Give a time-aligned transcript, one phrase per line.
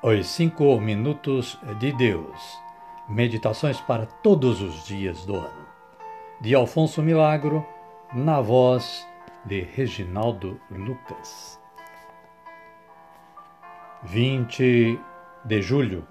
[0.00, 2.62] Os Cinco Minutos de Deus
[3.08, 5.66] Meditações para todos os dias do ano.
[6.40, 7.66] De Alfonso Milagro,
[8.14, 9.04] na voz
[9.44, 11.60] de Reginaldo Lucas.
[14.04, 15.00] 20
[15.44, 16.06] de julho.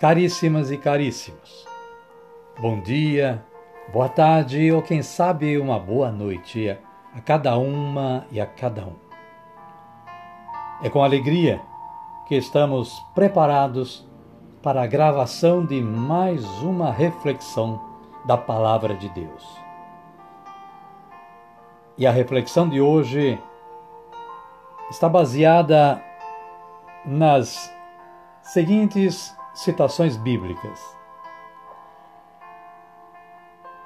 [0.00, 1.68] Caríssimas e caríssimos,
[2.58, 3.44] bom dia,
[3.92, 6.70] boa tarde ou quem sabe uma boa noite
[7.14, 8.96] a cada uma e a cada um.
[10.82, 11.60] É com alegria
[12.26, 14.06] que estamos preparados
[14.62, 17.80] para a gravação de mais uma reflexão
[18.24, 19.58] da Palavra de Deus.
[21.98, 23.38] E a reflexão de hoje
[24.90, 26.02] está baseada
[27.04, 27.70] nas
[28.42, 30.80] seguintes citações bíblicas.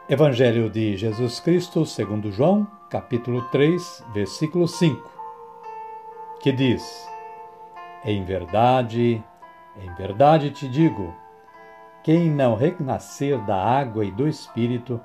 [0.09, 5.11] Evangelho de Jesus Cristo, segundo João, capítulo 3, versículo 5,
[6.41, 7.07] que diz:
[8.05, 9.23] em verdade,
[9.77, 11.15] em verdade te digo:
[12.03, 15.01] quem não renascer da água e do Espírito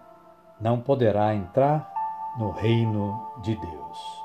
[0.60, 1.92] não poderá entrar
[2.38, 4.24] no reino de Deus.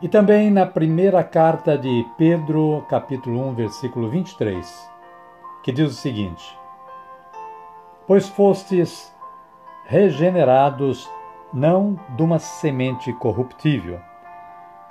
[0.00, 4.90] E também na primeira carta de Pedro, capítulo 1, versículo 23,
[5.62, 6.58] que diz o seguinte:
[8.06, 9.14] Pois fostes
[9.86, 11.08] regenerados
[11.52, 14.00] não de uma semente corruptível,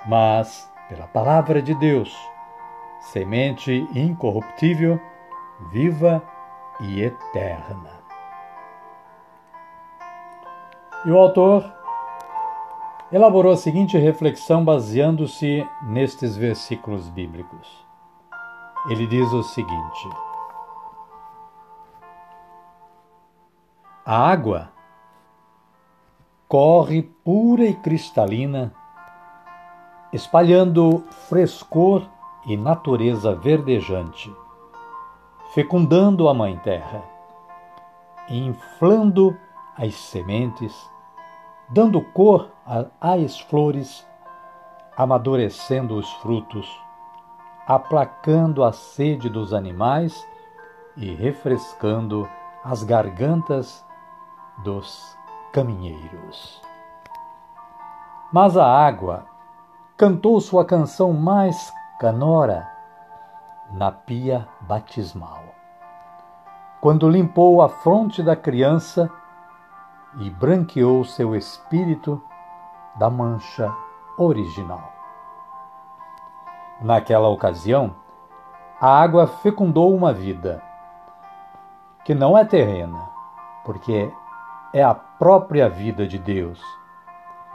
[0.06, 2.14] mas pela palavra de Deus,
[3.00, 5.00] semente incorruptível,
[5.70, 6.22] viva
[6.80, 8.02] e eterna.
[11.06, 11.64] E o autor
[13.10, 17.86] elaborou a seguinte reflexão baseando-se nestes versículos bíblicos.
[18.90, 20.08] Ele diz o seguinte:
[24.04, 24.70] A água
[26.46, 28.74] corre pura e cristalina
[30.12, 32.02] espalhando frescor
[32.44, 34.34] e natureza verdejante,
[35.54, 37.02] fecundando a Mãe Terra,
[38.28, 39.36] inflando
[39.76, 40.90] as sementes,
[41.68, 42.50] dando cor
[43.00, 44.06] às flores,
[44.96, 46.68] amadurecendo os frutos,
[47.66, 50.26] aplacando a sede dos animais
[50.96, 52.28] e refrescando
[52.62, 53.84] as gargantas
[54.62, 55.16] dos
[55.52, 56.60] caminheiros.
[58.32, 59.31] Mas a água
[60.02, 62.68] cantou sua canção mais canora
[63.70, 65.44] na pia batismal.
[66.80, 69.08] Quando limpou a fronte da criança
[70.18, 72.20] e branqueou seu espírito
[72.96, 73.72] da mancha
[74.18, 74.92] original.
[76.80, 77.94] Naquela ocasião,
[78.80, 80.60] a água fecundou uma vida
[82.04, 83.08] que não é terrena,
[83.64, 84.12] porque
[84.72, 86.60] é a própria vida de Deus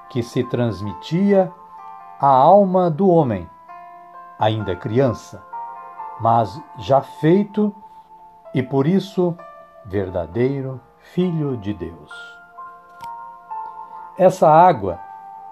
[0.09, 1.51] que se transmitia
[2.19, 3.47] a alma do homem,
[4.39, 5.43] ainda criança,
[6.19, 7.73] mas já feito
[8.55, 9.37] e por isso
[9.85, 12.11] verdadeiro Filho de Deus.
[14.17, 14.99] Essa água,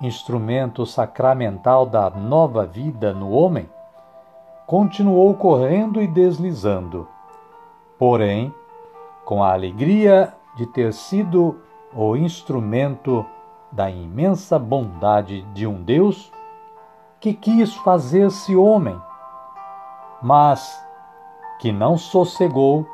[0.01, 3.69] instrumento sacramental da nova vida no homem,
[4.65, 7.07] continuou correndo e deslizando,
[7.99, 8.51] porém,
[9.23, 11.59] com a alegria de ter sido
[11.93, 13.23] o instrumento
[13.71, 16.31] da imensa bondade de um Deus
[17.25, 19.01] que quis fazer-se homem,
[20.21, 20.79] mas
[21.57, 22.85] que não sossegou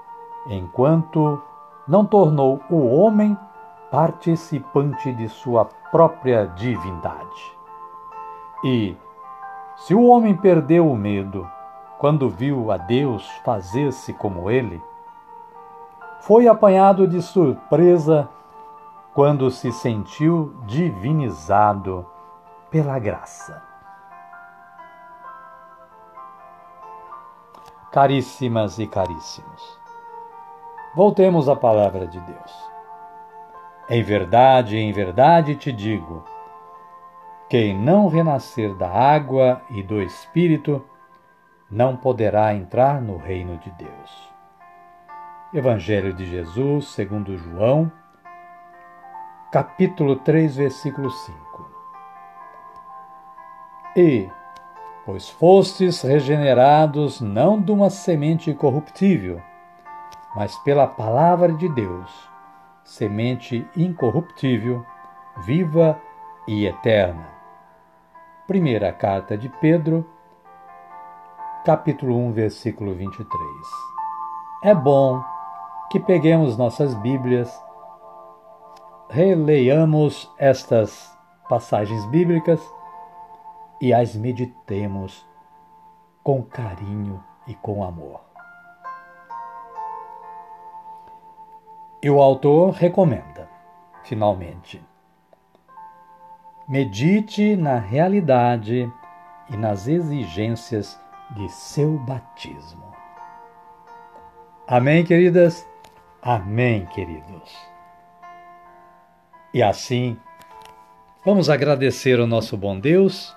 [0.47, 1.43] enquanto
[1.85, 3.37] não tornou o homem
[3.91, 7.57] participante de sua própria divindade.
[8.63, 8.95] E,
[9.75, 11.45] se o homem perdeu o medo
[11.99, 14.81] quando viu a Deus fazer-se como ele,
[16.21, 18.29] foi apanhado de surpresa
[19.13, 22.05] quando se sentiu divinizado
[22.69, 23.70] pela graça.
[27.91, 29.79] Caríssimas e caríssimos.
[30.95, 32.71] Voltemos à palavra de Deus.
[33.89, 36.23] Em verdade, em verdade te digo:
[37.49, 40.83] quem não renascer da água e do Espírito
[41.69, 44.31] não poderá entrar no reino de Deus.
[45.53, 47.91] Evangelho de Jesus, segundo João,
[49.51, 51.69] capítulo 3, versículo 5.
[53.97, 54.29] E
[55.11, 59.41] pois fostes regenerados não de uma semente corruptível,
[60.33, 62.09] mas pela palavra de Deus,
[62.81, 64.85] semente incorruptível,
[65.39, 65.99] viva
[66.47, 67.27] e eterna.
[68.47, 70.09] Primeira carta de Pedro,
[71.65, 73.29] capítulo 1, versículo 23.
[74.63, 75.21] É bom
[75.91, 77.53] que peguemos nossas Bíblias,
[79.09, 81.13] releiamos estas
[81.49, 82.61] passagens bíblicas
[83.81, 85.25] e as meditemos
[86.23, 88.21] com carinho e com amor.
[92.03, 93.49] E o autor recomenda,
[94.03, 94.83] finalmente,
[96.69, 98.91] medite na realidade
[99.49, 100.99] e nas exigências
[101.31, 102.91] de seu batismo.
[104.67, 105.67] Amém, queridas?
[106.21, 107.51] Amém, queridos.
[109.53, 110.17] E assim,
[111.25, 113.35] vamos agradecer ao nosso bom Deus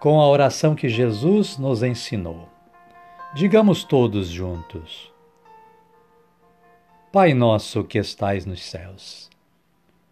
[0.00, 2.48] com a oração que Jesus nos ensinou.
[3.34, 5.12] Digamos todos juntos:
[7.12, 9.28] Pai nosso que estais nos céus,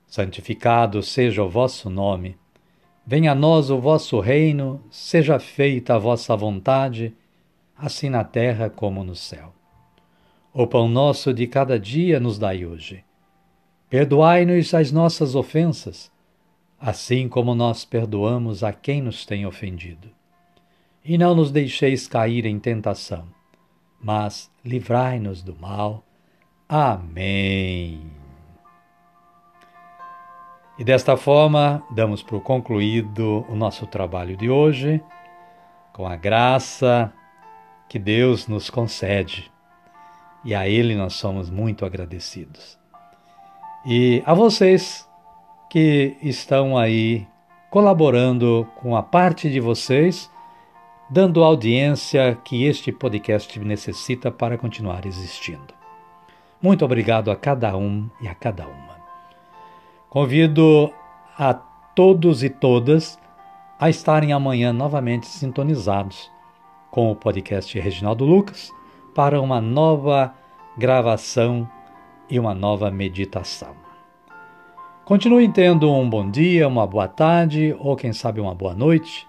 [0.06, 2.36] santificado seja o vosso nome.
[3.06, 7.16] Venha a nós o vosso reino, seja feita a vossa vontade,
[7.74, 9.54] assim na terra como no céu.
[10.52, 13.02] O pão nosso de cada dia nos dai hoje.
[13.88, 16.12] Perdoai-nos as nossas ofensas,
[16.80, 20.10] assim como nós perdoamos a quem nos tem ofendido.
[21.04, 23.26] E não nos deixeis cair em tentação,
[24.00, 26.04] mas livrai-nos do mal.
[26.68, 28.00] Amém.
[30.78, 35.02] E desta forma, damos por concluído o nosso trabalho de hoje,
[35.92, 37.12] com a graça
[37.88, 39.50] que Deus nos concede.
[40.44, 42.78] E a Ele nós somos muito agradecidos.
[43.84, 45.07] E a vocês
[45.68, 47.26] que estão aí
[47.70, 50.30] colaborando com a parte de vocês,
[51.10, 55.74] dando a audiência que este podcast necessita para continuar existindo.
[56.60, 58.98] Muito obrigado a cada um e a cada uma.
[60.08, 60.92] Convido
[61.38, 63.18] a todos e todas
[63.78, 66.30] a estarem amanhã novamente sintonizados
[66.90, 68.72] com o podcast Reginaldo Lucas
[69.14, 70.34] para uma nova
[70.76, 71.68] gravação
[72.28, 73.87] e uma nova meditação.
[75.08, 79.26] Continuem tendo um bom dia, uma boa tarde ou quem sabe uma boa noite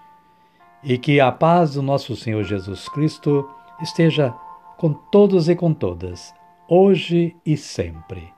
[0.84, 3.48] e que a paz do nosso Senhor Jesus Cristo
[3.80, 4.30] esteja
[4.76, 6.34] com todos e com todas,
[6.68, 8.30] hoje e sempre.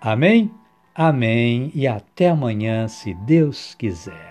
[0.00, 0.50] Amém?
[0.94, 4.29] Amém e até amanhã, se Deus quiser.